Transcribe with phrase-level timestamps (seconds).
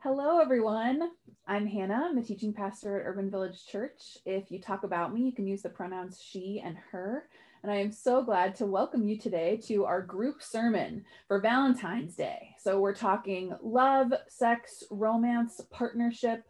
[0.00, 1.10] Hello, everyone.
[1.48, 2.06] I'm Hannah.
[2.08, 4.16] I'm the teaching pastor at Urban Village Church.
[4.24, 7.28] If you talk about me, you can use the pronouns she and her.
[7.64, 12.14] And I am so glad to welcome you today to our group sermon for Valentine's
[12.14, 12.54] Day.
[12.60, 16.44] So, we're talking love, sex, romance, partnership,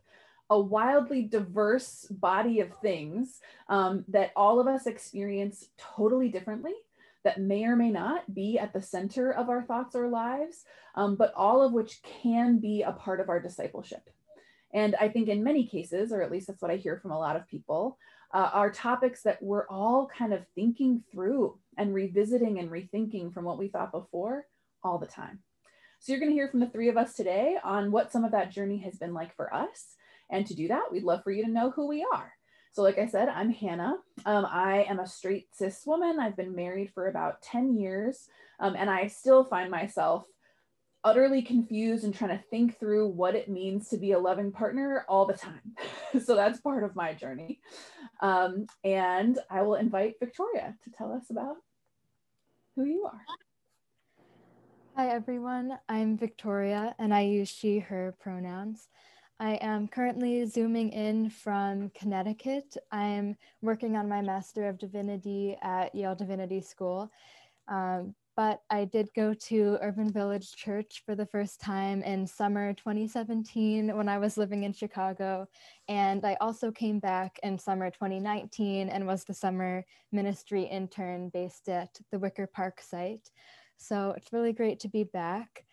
[0.51, 3.41] a wildly diverse body of things
[3.71, 6.75] um, that all of us experience totally differently
[7.25, 10.65] that may or may not be at the center of our thoughts or lives,
[10.95, 14.09] um, but all of which can be a part of our discipleship.
[14.73, 17.19] And I think in many cases, or at least that's what I hear from a
[17.19, 17.99] lot of people,
[18.33, 23.45] uh, are topics that we're all kind of thinking through and revisiting and rethinking from
[23.45, 24.47] what we thought before
[24.83, 25.39] all the time.
[26.01, 28.33] So you're going to hear from the three of us today on what some of
[28.33, 29.97] that journey has been like for us.
[30.31, 32.33] And to do that, we'd love for you to know who we are.
[32.73, 33.97] So, like I said, I'm Hannah.
[34.27, 36.21] Um, I am a straight cis woman.
[36.21, 38.29] I've been married for about 10 years,
[38.61, 40.25] um, and I still find myself
[41.05, 45.05] utterly confused and trying to think through what it means to be a loving partner
[45.09, 45.77] all the time.
[46.25, 47.61] so, that's part of my journey.
[48.21, 51.57] Um, and I will invite Victoria to tell us about
[52.77, 53.21] who you are.
[54.99, 55.79] Hi, everyone.
[55.89, 58.89] I'm Victoria, and I use she, her pronouns.
[59.41, 62.77] I am currently zooming in from Connecticut.
[62.91, 67.09] I'm working on my Master of Divinity at Yale Divinity School.
[67.69, 72.73] Um, but I did go to Urban Village Church for the first time in summer
[72.73, 75.47] 2017 when I was living in Chicago.
[75.87, 81.69] And I also came back in summer 2019 and was the summer ministry intern based
[81.69, 83.31] at the Wicker Park site.
[83.77, 85.65] So it's really great to be back.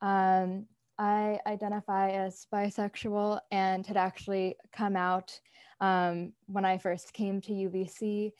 [0.00, 0.66] Um,
[0.98, 5.38] I identify as bisexual and had actually come out
[5.80, 8.32] um, when I first came to UVC.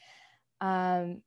[0.61, 1.23] Um,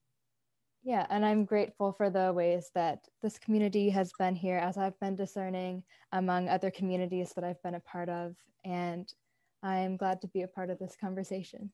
[0.84, 5.00] yeah, and I'm grateful for the ways that this community has been here as I've
[5.00, 8.36] been discerning among other communities that I've been a part of.
[8.66, 9.12] And
[9.62, 11.72] I'm glad to be a part of this conversation.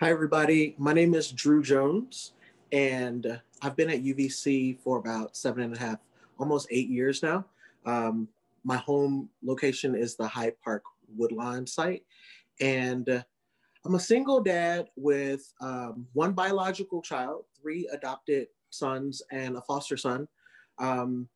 [0.00, 0.74] Hi, everybody.
[0.78, 2.32] My name is Drew Jones,
[2.72, 5.98] and I've been at UVC for about seven and a half,
[6.38, 7.44] almost eight years now.
[7.86, 8.28] Um,
[8.64, 10.82] my home location is the Hyde Park
[11.16, 12.04] Woodlawn site.
[12.60, 13.22] And uh,
[13.84, 19.96] I'm a single dad with um, one biological child, three adopted sons, and a foster
[19.96, 20.28] son.
[20.78, 21.28] Um,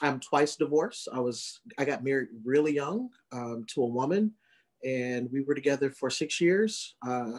[0.00, 1.08] I'm twice divorced.
[1.12, 4.32] I was I got married really young um, to a woman,
[4.84, 6.94] and we were together for six years.
[7.06, 7.38] Uh,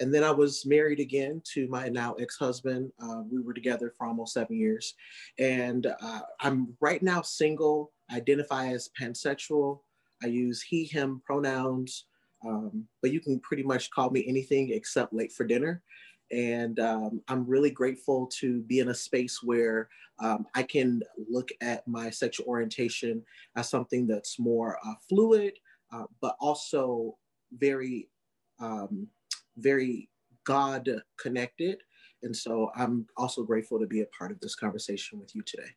[0.00, 2.90] and then I was married again to my now ex-husband.
[3.02, 4.94] Uh, we were together for almost seven years,
[5.38, 7.92] and uh, I'm right now single.
[8.12, 9.80] Identify as pansexual.
[10.22, 12.06] I use he/him pronouns,
[12.44, 15.82] um, but you can pretty much call me anything except late for dinner.
[16.32, 19.88] And um, I'm really grateful to be in a space where
[20.20, 23.22] um, I can look at my sexual orientation
[23.56, 25.54] as something that's more uh, fluid,
[25.92, 27.16] uh, but also
[27.52, 28.08] very
[28.60, 29.08] um,
[29.56, 30.08] very
[30.44, 30.88] God
[31.18, 31.78] connected.
[32.22, 35.70] And so I'm also grateful to be a part of this conversation with you today.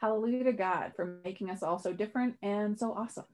[0.00, 3.24] Hallelujah to God for making us all so different and so awesome.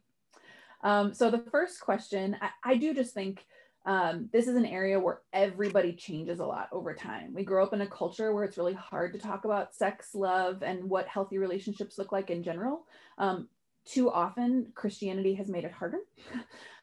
[0.83, 3.44] Um, so, the first question I, I do just think
[3.87, 7.32] um, this is an area where everybody changes a lot over time.
[7.34, 10.62] We grow up in a culture where it's really hard to talk about sex, love,
[10.62, 12.87] and what healthy relationships look like in general.
[13.19, 13.49] Um,
[13.87, 16.00] too often, Christianity has made it harder.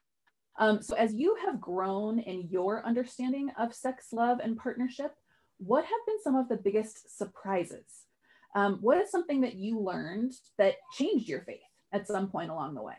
[0.60, 5.14] Um, so, as you have grown in your understanding of sex, love, and partnership,
[5.60, 8.06] what have been some of the biggest surprises?
[8.56, 11.60] Um, what is something that you learned that changed your faith
[11.94, 12.96] at some point along the way?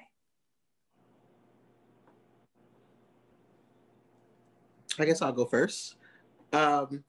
[5.00, 5.96] I guess I'll go first.
[6.52, 7.04] Um,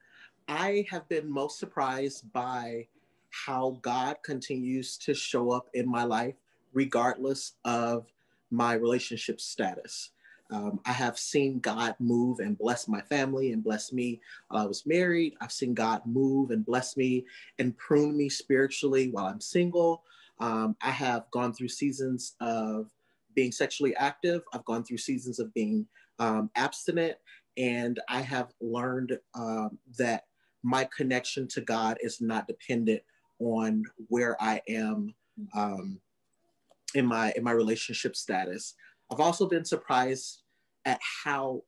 [0.48, 2.88] I have been most surprised by
[3.30, 6.36] how God continues to show up in my life,
[6.74, 8.08] regardless of
[8.52, 10.12] my relationship status.
[10.52, 14.66] Um, I have seen God move and bless my family and bless me while I
[14.66, 15.36] was married.
[15.42, 17.26] I've seen God move and bless me
[17.60, 20.04] and prune me spiritually while I'm single.
[20.40, 22.90] Um, I have gone through seasons of
[23.36, 24.42] being sexually active.
[24.54, 25.86] I've gone through seasons of being
[26.18, 27.18] um, abstinent.
[27.58, 30.26] And I have learned um, that
[30.64, 33.02] my connection to God is not dependent
[33.40, 35.14] on where I am
[35.56, 36.00] um,
[36.96, 38.76] in my in my relationship status.
[39.12, 40.39] I've also been surprised
[40.86, 41.64] at how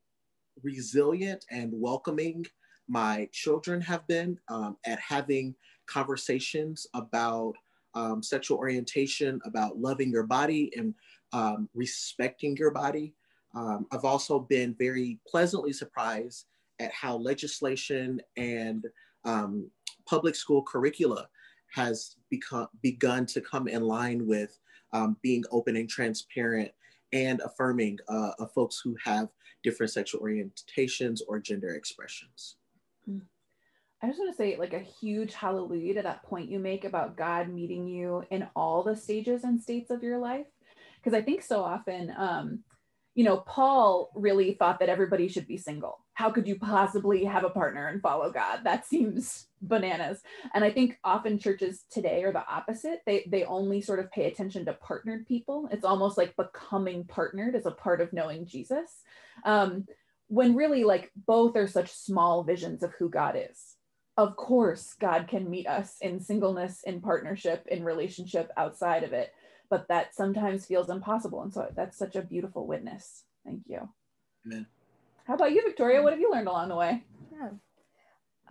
[0.63, 2.45] resilient and welcoming
[2.87, 5.55] my children have been um, at having
[5.87, 7.53] conversations about
[7.93, 10.93] um, sexual orientation, about loving your body and
[11.33, 13.13] um, respecting your body.
[13.55, 16.45] Um, I've also been very pleasantly surprised
[16.79, 18.85] at how legislation and
[19.25, 19.69] um,
[20.05, 21.27] public school curricula
[21.73, 24.57] has become begun to come in line with
[24.93, 26.71] um, being open and transparent
[27.13, 29.29] and affirming uh, of folks who have
[29.63, 32.55] different sexual orientations or gender expressions.
[34.03, 37.17] I just want to say like a huge hallelujah to that point you make about
[37.17, 40.47] God meeting you in all the stages and states of your life.
[40.97, 42.59] Because I think so often, um,
[43.13, 45.99] you know, Paul really thought that everybody should be single.
[46.13, 48.61] How could you possibly have a partner and follow God?
[48.63, 50.21] That seems bananas.
[50.53, 53.01] And I think often churches today are the opposite.
[53.05, 55.67] They they only sort of pay attention to partnered people.
[55.71, 59.01] It's almost like becoming partnered as a part of knowing Jesus.
[59.45, 59.85] Um,
[60.27, 63.75] when really like both are such small visions of who God is
[64.17, 69.33] of course god can meet us in singleness in partnership in relationship outside of it
[69.69, 73.87] but that sometimes feels impossible and so that's such a beautiful witness thank you
[74.45, 74.65] amen
[75.25, 77.49] how about you victoria what have you learned along the way yeah.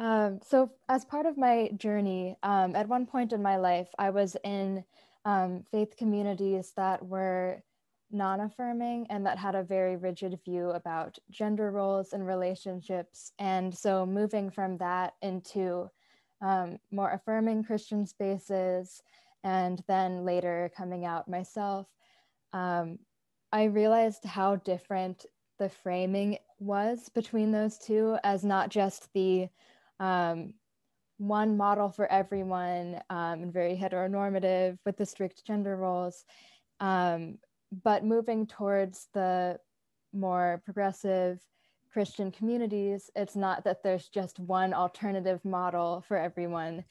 [0.00, 4.08] Um, so as part of my journey um, at one point in my life i
[4.08, 4.82] was in
[5.26, 7.62] um, faith communities that were
[8.10, 13.32] non affirming and that had a very rigid view about gender roles and relationships.
[13.38, 15.90] And so moving from that into
[16.40, 19.02] um, more affirming Christian spaces
[19.44, 21.86] and then later coming out myself,
[22.52, 22.98] um,
[23.52, 25.26] I realized how different
[25.58, 29.48] the framing was between those two as not just the
[30.00, 30.54] um,
[31.18, 36.24] one model for everyone um, and very heteronormative with the strict gender roles
[36.80, 37.38] um,
[37.84, 39.58] but moving towards the
[40.12, 41.40] more progressive
[41.92, 46.84] Christian communities, it's not that there's just one alternative model for everyone.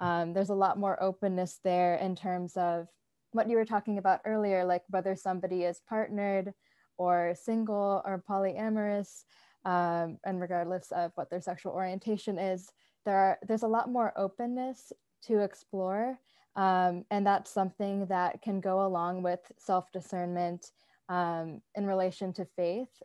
[0.00, 2.88] Um, there's a lot more openness there in terms of
[3.32, 6.54] what you were talking about earlier, like whether somebody is partnered
[6.96, 9.24] or single or polyamorous,
[9.64, 12.70] um, and regardless of what their sexual orientation is,
[13.04, 16.18] there are, there's a lot more openness to explore
[16.56, 20.70] um, and that's something that can go along with self discernment
[21.08, 23.02] um, in relation to faith.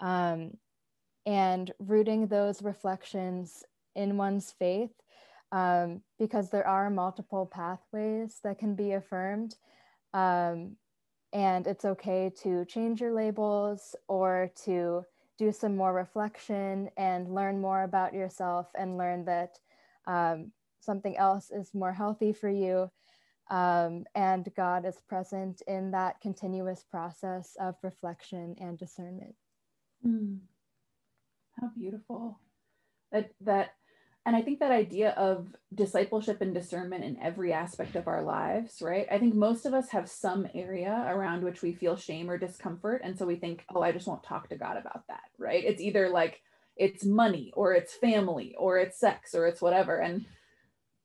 [0.00, 0.56] Um,
[1.26, 3.64] and rooting those reflections
[3.94, 4.90] in one's faith,
[5.52, 9.56] um, because there are multiple pathways that can be affirmed.
[10.12, 10.76] Um,
[11.32, 15.04] and it's okay to change your labels or to
[15.38, 19.58] do some more reflection and learn more about yourself and learn that
[20.06, 22.90] um, something else is more healthy for you.
[23.50, 29.34] Um, and God is present in that continuous process of reflection and discernment.
[30.06, 30.38] Mm.
[31.60, 32.40] How beautiful.
[33.12, 33.74] That that
[34.26, 38.80] and I think that idea of discipleship and discernment in every aspect of our lives,
[38.80, 39.06] right?
[39.10, 43.02] I think most of us have some area around which we feel shame or discomfort.
[43.04, 45.62] And so we think, oh, I just won't talk to God about that, right?
[45.62, 46.40] It's either like
[46.76, 49.98] it's money or it's family or it's sex or it's whatever.
[49.98, 50.24] And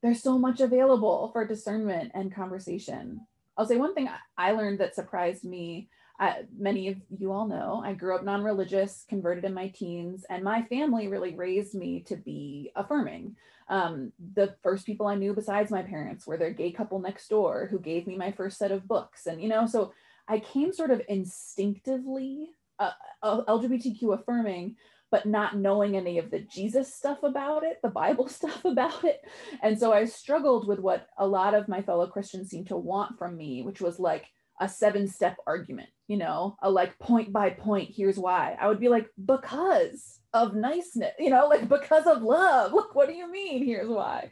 [0.02, 3.20] there's so much available for discernment and conversation.
[3.58, 5.90] I'll say one thing I learned that surprised me.
[6.20, 10.26] Uh, many of you all know I grew up non religious, converted in my teens,
[10.30, 13.36] and my family really raised me to be affirming.
[13.70, 17.68] Um, the first people I knew besides my parents were their gay couple next door
[17.70, 19.28] who gave me my first set of books.
[19.28, 19.94] And, you know, so
[20.28, 22.50] I came sort of instinctively
[22.80, 22.92] uh,
[23.24, 24.76] LGBTQ affirming
[25.12, 29.22] but not knowing any of the Jesus stuff about it, the Bible stuff about it.
[29.62, 33.18] And so I struggled with what a lot of my fellow Christians seem to want
[33.18, 34.26] from me, which was like
[34.60, 38.58] a seven step argument, you know, a like point by point, here's why.
[38.60, 42.74] I would be like, because of niceness, you know, like because of love.
[42.74, 43.66] Look, what do you mean?
[43.66, 44.30] Here's why.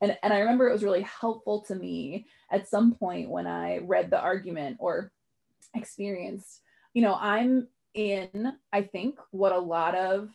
[0.00, 3.78] And, and I remember it was really helpful to me at some point when I
[3.78, 5.10] read the argument or
[5.74, 6.60] experienced,
[6.94, 10.30] you know, I'm in, I think, what a lot of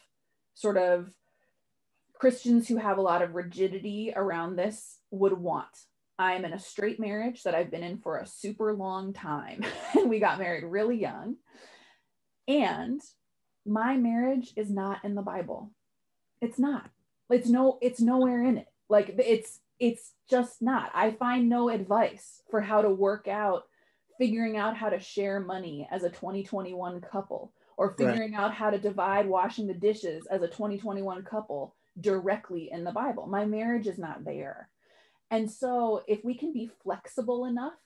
[0.56, 1.10] sort of
[2.14, 5.68] Christians who have a lot of rigidity around this would want.
[6.20, 9.64] I'm in a straight marriage that I've been in for a super long time.
[9.94, 11.36] and we got married really young.
[12.48, 13.02] And
[13.66, 15.72] my marriage is not in the Bible.
[16.42, 16.90] It's not.
[17.30, 18.68] It's no, it's nowhere in it.
[18.90, 20.92] Like it's it's just not.
[20.94, 23.66] I find no advice for how to work out
[24.18, 28.42] figuring out how to share money as a 2021 couple or figuring right.
[28.42, 33.28] out how to divide washing the dishes as a 2021 couple directly in the Bible.
[33.28, 34.70] My marriage is not there.
[35.30, 37.78] And so, if we can be flexible enough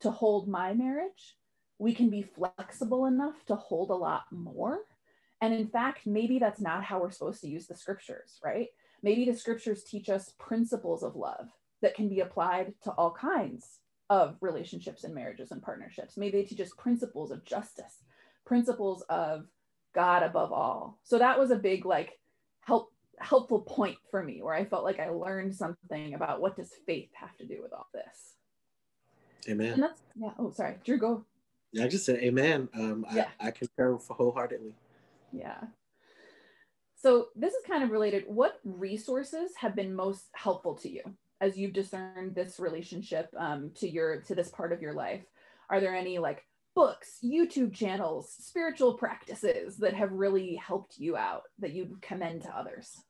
[0.00, 1.36] to hold my marriage,
[1.78, 4.80] we can be flexible enough to hold a lot more.
[5.40, 8.68] And in fact, maybe that's not how we're supposed to use the scriptures, right?
[9.02, 11.48] Maybe the scriptures teach us principles of love
[11.80, 16.16] that can be applied to all kinds of relationships and marriages and partnerships.
[16.16, 18.04] Maybe they teach us principles of justice,
[18.44, 19.46] principles of
[19.94, 20.98] God above all.
[21.04, 22.18] So that was a big like
[22.60, 22.89] help
[23.20, 27.10] helpful point for me where I felt like I learned something about what does faith
[27.14, 28.34] have to do with all this.
[29.48, 29.74] Amen.
[29.74, 30.30] And that's yeah.
[30.38, 31.24] Oh, sorry, Drew, go.
[31.72, 32.68] Yeah, I just said amen.
[32.74, 33.28] Um, Yeah.
[33.40, 34.74] I, I concur wholeheartedly.
[35.32, 35.58] Yeah.
[36.96, 38.24] So this is kind of related.
[38.26, 41.02] What resources have been most helpful to you
[41.40, 45.24] as you've discerned this relationship um, to your to this part of your life?
[45.70, 51.42] Are there any like books, YouTube channels, spiritual practices that have really helped you out
[51.58, 53.04] that you'd commend to others?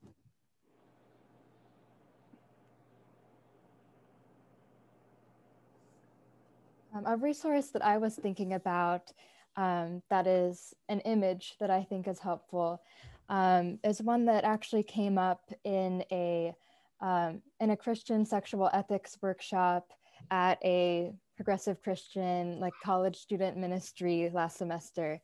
[6.94, 9.12] Um, a resource that I was thinking about
[9.56, 12.80] um, that is an image that I think is helpful
[13.28, 16.52] um, is one that actually came up in a
[17.00, 19.90] um, in a Christian sexual ethics workshop
[20.30, 25.18] at a progressive Christian like college student ministry last semester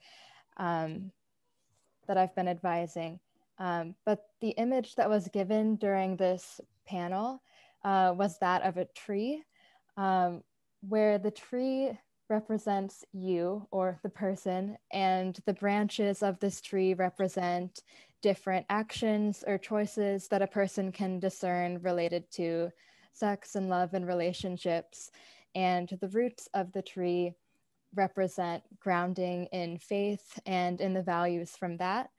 [0.56, 1.12] um,
[2.08, 3.20] that I've been advising.
[3.58, 7.42] Um, but the image that was given during this panel
[7.84, 9.44] uh, was that of a tree,
[9.98, 10.42] um,
[10.88, 11.90] where the tree
[12.30, 17.82] represents you or the person, and the branches of this tree represent
[18.22, 22.70] different actions or choices that a person can discern related to
[23.12, 25.10] sex and love and relationships.
[25.56, 27.32] And the roots of the tree
[27.94, 32.10] represent grounding in faith and in the values from that.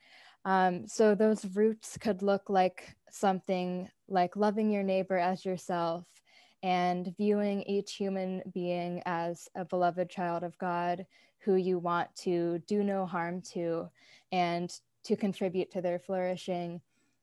[0.43, 6.05] Um, so those roots could look like something like loving your neighbor as yourself
[6.63, 11.05] and viewing each human being as a beloved child of God
[11.39, 13.87] who you want to do no harm to
[14.31, 14.71] and
[15.03, 16.81] to contribute to their flourishing.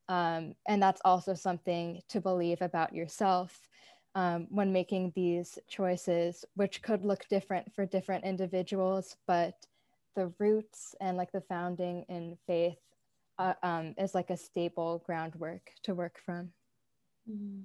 [0.09, 3.69] Um, and that's also something to believe about yourself
[4.15, 9.67] um, when making these choices, which could look different for different individuals, but
[10.15, 12.79] the roots and like the founding in faith
[13.39, 16.51] uh, um, is like a stable groundwork to work from.
[17.29, 17.65] Mm.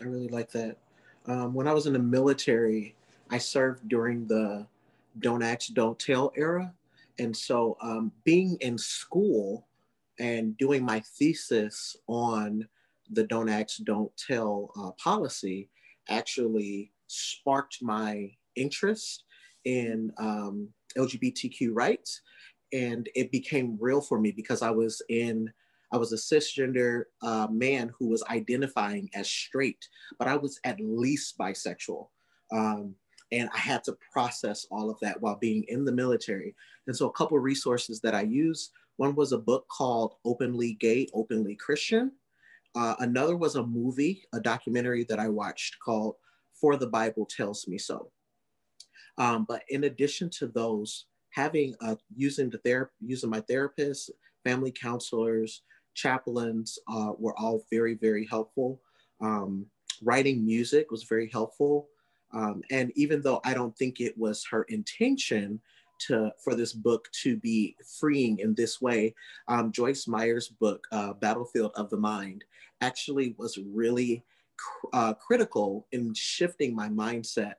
[0.00, 0.76] I really like that.
[1.26, 2.94] Um, when I was in the military,
[3.30, 4.66] I served during the
[5.20, 6.72] don't ask, don't tell era.
[7.18, 9.66] And so um, being in school
[10.18, 12.68] and doing my thesis on
[13.12, 15.70] the don't ask, don't tell uh, policy
[16.08, 19.24] actually sparked my interest
[19.64, 22.22] in um, LGBTQ rights.
[22.72, 25.50] And it became real for me because I was in
[25.92, 30.80] I was a cisgender uh, man who was identifying as straight, but I was at
[30.80, 32.08] least bisexual.
[32.52, 32.96] Um,
[33.32, 36.54] and I had to process all of that while being in the military.
[36.86, 41.08] And so, a couple resources that I used one was a book called Openly Gay,
[41.14, 42.12] Openly Christian.
[42.76, 46.16] Uh, another was a movie, a documentary that I watched called
[46.52, 48.10] For the Bible Tells Me So.
[49.16, 51.74] Um, but in addition to those, having
[52.14, 54.10] using the ther- using my therapist,
[54.44, 55.62] family counselors,
[55.94, 58.82] chaplains uh, were all very, very helpful.
[59.22, 59.66] Um,
[60.02, 61.88] writing music was very helpful.
[62.34, 65.60] Um, and even though I don't think it was her intention
[65.98, 69.14] to for this book to be freeing in this way,
[69.48, 72.44] um, Joyce Meyer's book, uh, Battlefield of the Mind,
[72.80, 74.24] actually was really
[74.56, 77.54] cr- uh, critical in shifting my mindset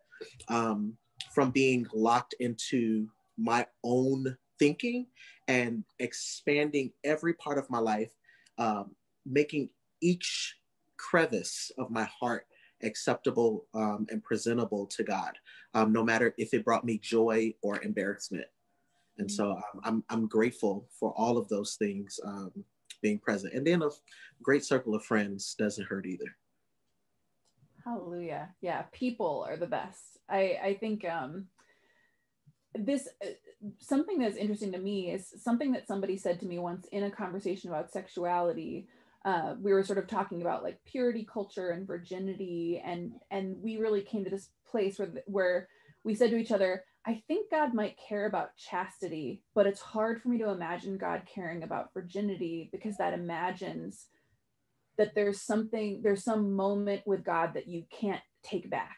[0.48, 0.94] um,
[1.32, 5.08] from being locked into my own thinking
[5.48, 8.12] and expanding every part of my life
[8.58, 9.70] um, making
[10.02, 10.58] each
[10.98, 12.48] crevice of my heart
[12.84, 15.34] acceptable um, and presentable to God,
[15.74, 18.46] um, no matter if it brought me joy or embarrassment.
[19.18, 22.52] And so um, I'm, I'm grateful for all of those things um,
[23.02, 23.54] being present.
[23.54, 23.90] And then a
[24.44, 26.36] great circle of friends doesn't hurt either.
[27.84, 28.50] Hallelujah.
[28.62, 30.20] Yeah, people are the best.
[30.30, 31.48] I, I think um,
[32.76, 33.30] this uh,
[33.80, 37.12] something that's interesting to me is something that somebody said to me once in a
[37.12, 38.88] conversation about sexuality
[39.26, 43.78] uh, we were sort of talking about like purity culture and virginity and and we
[43.78, 45.68] really came to this place where where
[46.04, 50.22] we said to each other i think god might care about chastity but it's hard
[50.22, 54.08] for me to imagine god caring about virginity because that imagines
[54.98, 58.98] that there's something there's some moment with god that you can't take back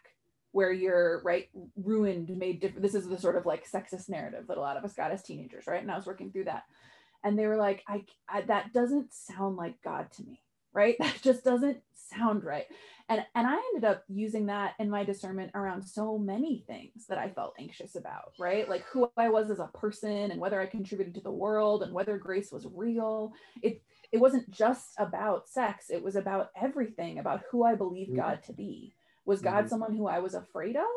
[0.51, 2.81] where you're right ruined made different.
[2.81, 5.21] This is the sort of like sexist narrative that a lot of us got as
[5.21, 5.81] teenagers right?
[5.81, 6.63] And i was working through that
[7.23, 10.41] and they were like I, I that doesn't sound like god to me
[10.73, 12.65] right that just doesn't sound right
[13.07, 17.17] and and i ended up using that in my discernment around so many things that
[17.19, 20.65] i felt anxious about right like who i was as a person and whether i
[20.65, 25.89] contributed to the world and whether grace was real it it wasn't just about sex
[25.91, 28.17] it was about everything about who i believed Mhm.
[28.17, 28.95] god to be
[29.25, 29.69] was God Mhm.
[29.69, 30.87] someone who I was afraid of?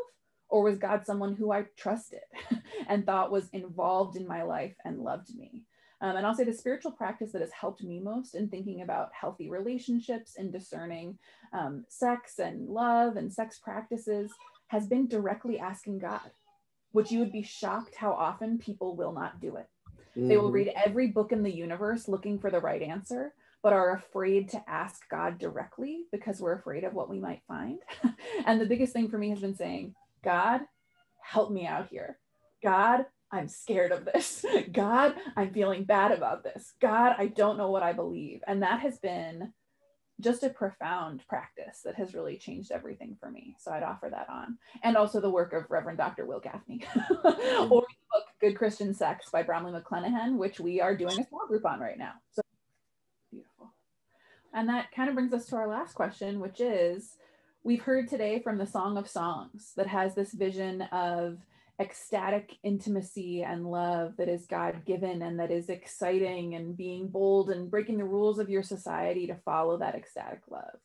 [0.48, 2.20] Or was God someone who I trusted
[2.88, 5.64] and thought was involved in my life and loved me?
[6.02, 9.12] Um, and I'll say the spiritual practice that has helped me most in thinking about
[9.18, 11.16] healthy relationships and discerning
[11.52, 14.32] um, sex and love and sex practices
[14.66, 16.30] has been directly asking God,
[16.90, 19.68] which you would be shocked how often people will not do it.
[20.16, 20.28] Mm-hmm.
[20.28, 20.54] They will mm-hmm.
[20.54, 23.32] read every book in the universe looking for the right answer,
[23.62, 27.78] but are afraid to ask God directly because we're afraid of what we might find.
[28.46, 29.94] and the biggest thing for me has been saying,
[30.24, 30.62] God,
[31.22, 32.18] help me out here.
[32.60, 34.44] God, I'm scared of this.
[34.72, 36.74] God, I'm feeling bad about this.
[36.80, 38.40] God, I don't know what I believe.
[38.46, 39.52] And that has been
[40.20, 43.56] just a profound practice that has really changed everything for me.
[43.58, 44.58] So I'd offer that on.
[44.82, 46.26] And also the work of Reverend Dr.
[46.26, 46.84] Wil Gafney
[47.24, 51.46] or the book Good Christian Sex by Bromleigh McCleneghan, which we are doing a small
[51.48, 52.12] group on right now.
[52.32, 52.42] So
[53.30, 53.72] beautiful.
[54.52, 57.16] And that kind of brings us to our last question, which is
[57.64, 61.38] we've heard today from the Song of Songs that has this vision of
[61.82, 67.50] ecstatic intimacy and love that is God given and that is exciting and being bold
[67.50, 70.78] and breaking the rules of your society to follow that ecstatic love.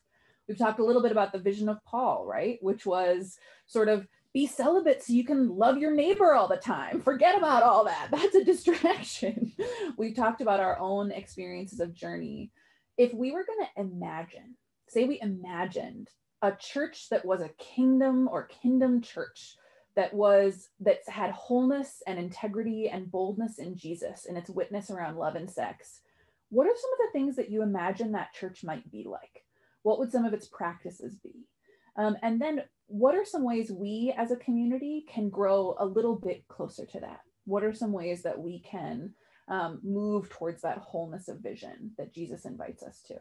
[0.47, 2.57] We've talked a little bit about the vision of Paul, right?
[2.61, 3.37] Which was
[3.67, 7.01] sort of be celibate so you can love your neighbor all the time.
[7.03, 8.07] Forget about all that.
[8.11, 9.53] That's a distraction.
[9.97, 12.51] We've talked about our own experiences of journey.
[12.97, 14.55] If we were going to imagine,
[14.89, 16.09] say we imagined
[16.41, 19.55] a church that was a kingdom or kingdom church
[19.97, 25.17] that was that had wholeness and integrity and boldness in Jesus and its witness around
[25.17, 26.01] love and sex.
[26.49, 29.43] What are some of the things that you imagine that church might be like?
[29.81, 31.47] What would some of its practices be?
[31.95, 36.15] Um, and then what are some ways we as a community can grow a little
[36.15, 37.21] bit closer to that?
[37.45, 39.15] What are some ways that we can
[39.47, 43.15] um, move towards that wholeness of vision that Jesus invites us to?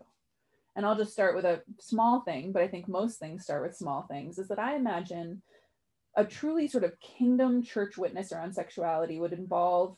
[0.77, 3.75] And I'll just start with a small thing, but I think most things start with
[3.75, 5.41] small things, is that I imagine
[6.17, 9.97] a truly sort of kingdom church witness around sexuality would involve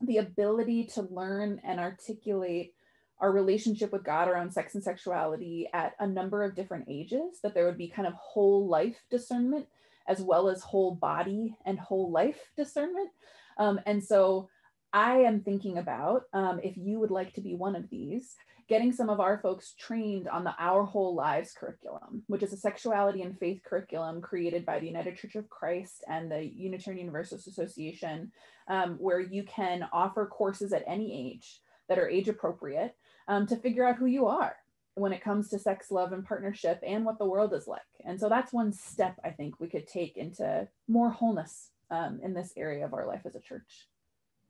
[0.00, 2.74] the ability to learn and articulate
[3.18, 7.54] our relationship with God around sex and sexuality at a number of different ages, that
[7.54, 9.66] there would be kind of whole life discernment
[10.08, 13.10] as well as whole body and whole life discernment.
[13.58, 14.48] Um, and so
[14.92, 18.36] I am thinking about um, if you would like to be one of these,
[18.68, 22.56] getting some of our folks trained on the Our Whole Lives curriculum, which is a
[22.56, 27.46] sexuality and faith curriculum created by the United Church of Christ and the Unitarian Universalist
[27.46, 28.32] Association,
[28.68, 32.96] um, where you can offer courses at any age that are age appropriate
[33.28, 34.56] um, to figure out who you are
[34.94, 37.82] when it comes to sex, love, and partnership and what the world is like.
[38.04, 42.34] And so that's one step I think we could take into more wholeness um, in
[42.34, 43.88] this area of our life as a church.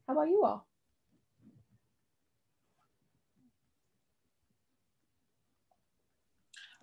[0.06, 0.66] How about you all?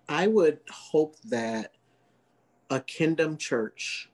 [0.08, 1.72] I would hope that
[2.70, 4.10] a kingdom church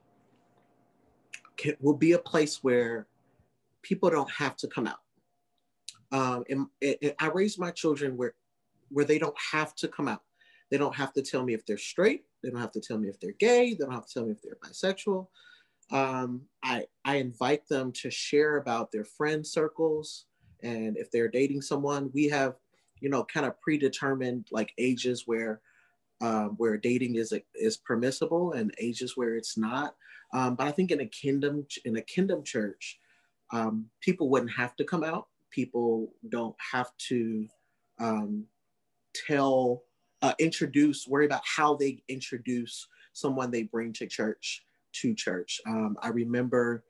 [1.56, 3.06] can, will be a place where
[3.82, 5.00] people don't have to come out.
[6.12, 8.34] Um, and, and I raise my children where
[8.90, 10.22] where they don't have to come out.
[10.70, 12.24] They don't have to tell me if they're straight.
[12.42, 13.74] They don't have to tell me if they're gay.
[13.74, 15.28] They don't have to tell me if they're bisexual.
[15.92, 20.26] Um, I I invite them to share about their friend circles
[20.62, 22.10] and if they're dating someone.
[22.12, 22.54] We have
[23.00, 25.60] you know kind of predetermined like ages where
[26.20, 29.94] um, where dating is is permissible and ages where it's not.
[30.32, 32.98] Um, but I think in a kingdom in a kingdom church,
[33.52, 35.28] um, people wouldn't have to come out.
[35.50, 37.48] People don't have to
[37.98, 38.44] um,
[39.14, 39.82] tell,
[40.22, 45.60] uh, introduce, worry about how they introduce someone they bring to church to church.
[45.66, 46.84] Um, I remember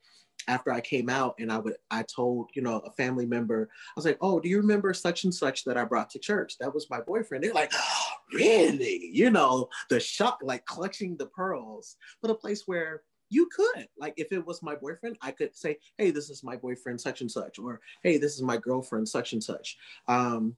[0.49, 3.93] after I came out and I would I told, you know, a family member, I
[3.97, 6.59] was like, oh, do you remember such and such that I brought to church?
[6.59, 7.45] That was my boyfriend.
[7.45, 8.00] They're like, oh,
[8.33, 9.11] really?
[9.13, 14.13] You know, the shock, like clutching the pearls, but a place where you could like
[14.17, 17.31] if it was my boyfriend i could say hey this is my boyfriend such and
[17.31, 20.57] such or hey this is my girlfriend such and such um,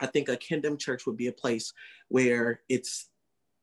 [0.00, 1.72] i think a kingdom church would be a place
[2.06, 3.08] where it's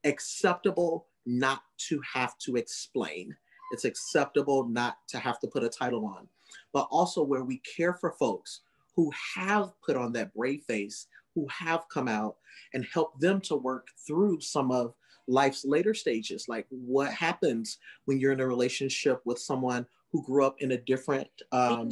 [0.03, 3.33] acceptable not to have to explain
[3.73, 6.27] it's acceptable not to have to put a title on,
[6.73, 8.61] but also where we care for folks
[8.95, 12.37] who have put on that brave face, who have come out
[12.73, 14.93] and help them to work through some of
[15.27, 16.47] life's later stages.
[16.47, 20.77] Like what happens when you're in a relationship with someone who grew up in a
[20.77, 21.89] different um,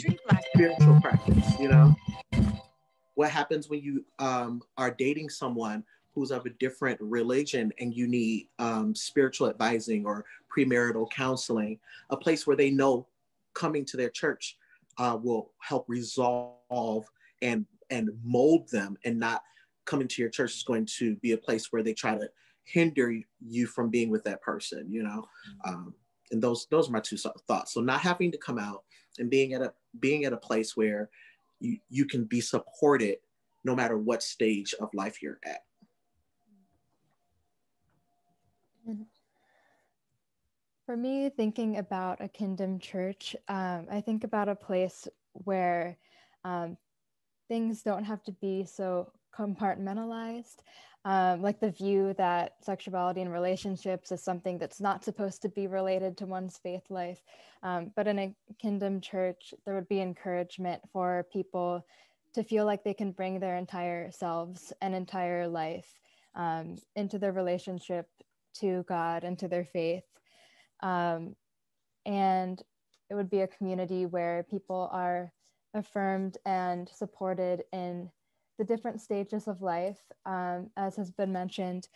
[0.53, 1.95] spiritual practice, you know?
[3.15, 8.07] What happens when you um, are dating someone who's of a different religion and you
[8.07, 10.25] need um, spiritual advising or
[10.55, 13.07] premarital counseling, a place where they know
[13.53, 14.57] coming to their church
[14.97, 17.05] uh, will help resolve
[17.41, 19.43] and and mold them and not
[19.85, 22.29] coming to your church is going to be a place where they try to
[22.63, 25.23] hinder you from being with that person you know?
[25.65, 25.93] Um,
[26.31, 27.73] and those those are my two thoughts.
[27.73, 28.83] So not having to come out
[29.19, 31.09] and being at a being at a place where
[31.59, 33.17] you, you can be supported
[33.63, 35.63] no matter what stage of life you're at.
[40.85, 45.97] For me, thinking about a kingdom church, um, I think about a place where
[46.43, 46.75] um,
[47.51, 50.59] things don't have to be so compartmentalized.
[51.03, 55.67] Um, like the view that sexuality and relationships is something that's not supposed to be
[55.67, 57.19] related to one's faith life.
[57.61, 61.85] Um, but in a kingdom church, there would be encouragement for people
[62.35, 65.99] to feel like they can bring their entire selves and entire life
[66.35, 68.07] um, into their relationship
[68.61, 70.05] to God and to their faith.
[70.81, 71.35] Um,
[72.05, 72.61] and
[73.09, 75.33] it would be a community where people are
[75.73, 78.09] affirmed and supported in
[78.57, 81.87] the different stages of life, um, as has been mentioned,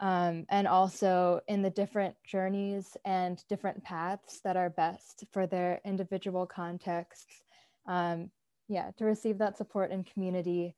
[0.00, 5.80] um, and also in the different journeys and different paths that are best for their
[5.84, 7.42] individual contexts.
[7.86, 8.30] Um,
[8.68, 10.74] yeah, to receive that support and community.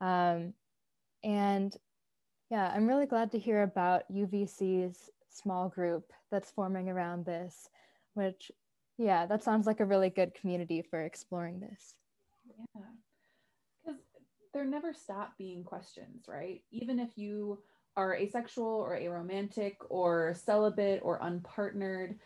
[0.00, 0.54] Um,
[1.22, 1.76] and
[2.50, 7.68] yeah, I'm really glad to hear about UVC's small group that's forming around this,
[8.14, 8.52] which,
[8.98, 11.94] yeah, that sounds like a really good community for exploring this.
[12.46, 12.82] Yeah,
[13.84, 14.00] because
[14.52, 16.62] there never stop being questions, right?
[16.70, 17.58] Even if you
[17.96, 22.16] are asexual or aromantic or celibate or unpartnered,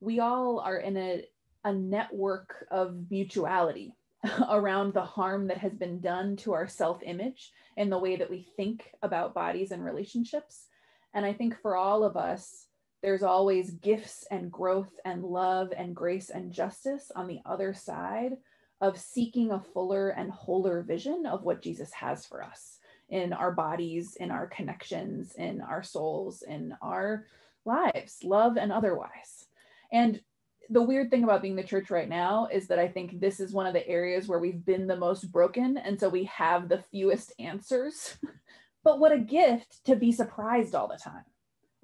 [0.00, 1.24] we all are in a,
[1.64, 3.94] a network of mutuality
[4.48, 8.30] around the harm that has been done to our self image and the way that
[8.30, 10.66] we think about bodies and relationships.
[11.14, 12.66] And I think for all of us,
[13.02, 18.32] there's always gifts and growth and love and grace and justice on the other side
[18.80, 22.78] of seeking a fuller and wholer vision of what Jesus has for us
[23.08, 27.26] in our bodies, in our connections, in our souls, in our
[27.64, 29.46] lives, love and otherwise.
[29.92, 30.20] And
[30.68, 33.52] the weird thing about being the church right now is that I think this is
[33.52, 35.76] one of the areas where we've been the most broken.
[35.76, 38.18] And so we have the fewest answers.
[38.84, 41.24] but what a gift to be surprised all the time,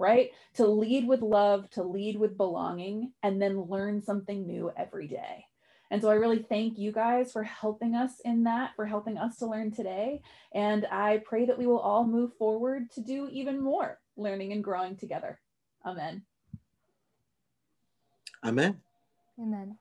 [0.03, 0.33] right?
[0.55, 5.47] To lead with love, to lead with belonging, and then learn something new every day.
[5.93, 9.37] And so I really thank you guys for helping us in that, for helping us
[9.37, 10.23] to learn today.
[10.53, 14.65] And I pray that we will all move forward to do even more learning and
[14.65, 15.39] growing together.
[15.87, 16.23] Amen.
[18.45, 18.81] Amen.
[19.39, 19.77] Amen.